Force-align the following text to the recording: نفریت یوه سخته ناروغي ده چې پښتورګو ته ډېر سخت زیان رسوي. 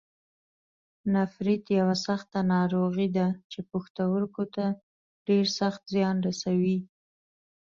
نفریت 1.15 1.65
یوه 1.79 1.95
سخته 2.07 2.39
ناروغي 2.53 3.07
ده 3.17 3.27
چې 3.51 3.59
پښتورګو 3.71 4.45
ته 4.55 4.65
ډېر 5.27 5.45
سخت 5.59 5.81
زیان 5.93 6.17
رسوي. 6.27 6.77